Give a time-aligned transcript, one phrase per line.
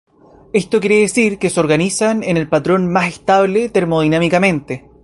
[0.51, 4.89] Esto quiere decir que se organizan en el patrón más estable termodinámicamente.